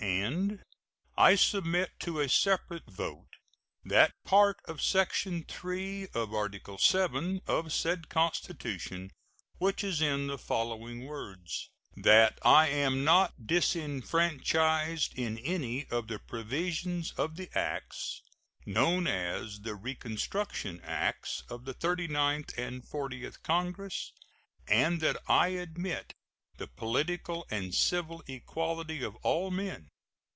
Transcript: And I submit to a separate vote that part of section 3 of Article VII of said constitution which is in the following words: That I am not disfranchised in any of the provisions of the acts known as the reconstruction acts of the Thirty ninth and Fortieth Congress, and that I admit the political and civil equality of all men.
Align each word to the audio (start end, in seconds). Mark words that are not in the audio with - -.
And 0.03 0.63
I 1.15 1.35
submit 1.35 1.91
to 1.99 2.21
a 2.21 2.27
separate 2.27 2.89
vote 2.89 3.29
that 3.85 4.13
part 4.23 4.57
of 4.65 4.81
section 4.81 5.43
3 5.47 6.07
of 6.15 6.33
Article 6.33 6.77
VII 6.79 7.43
of 7.45 7.71
said 7.71 8.09
constitution 8.09 9.11
which 9.59 9.83
is 9.83 10.01
in 10.01 10.25
the 10.25 10.39
following 10.39 11.05
words: 11.05 11.69
That 11.95 12.39
I 12.41 12.67
am 12.69 13.03
not 13.03 13.45
disfranchised 13.45 15.13
in 15.19 15.37
any 15.37 15.85
of 15.89 16.07
the 16.07 16.17
provisions 16.17 17.11
of 17.11 17.35
the 17.35 17.55
acts 17.55 18.23
known 18.65 19.05
as 19.05 19.59
the 19.59 19.75
reconstruction 19.75 20.81
acts 20.83 21.43
of 21.47 21.65
the 21.65 21.75
Thirty 21.75 22.07
ninth 22.07 22.57
and 22.57 22.83
Fortieth 22.87 23.43
Congress, 23.43 24.13
and 24.67 24.99
that 25.01 25.17
I 25.27 25.49
admit 25.49 26.15
the 26.57 26.67
political 26.67 27.45
and 27.51 27.73
civil 27.73 28.23
equality 28.27 29.03
of 29.03 29.15
all 29.17 29.51
men. 29.51 29.87